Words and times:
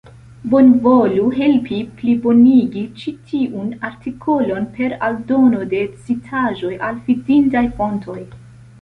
Bonvolu 0.51 1.25
helpi 1.35 1.81
plibonigi 1.99 2.83
ĉi 3.03 3.13
tiun 3.29 3.69
artikolon 3.91 4.67
per 4.81 4.99
aldono 5.11 5.71
de 5.77 5.85
citaĵoj 6.09 6.75
al 6.91 7.03
fidindaj 7.07 7.67
fontoj. 7.81 8.21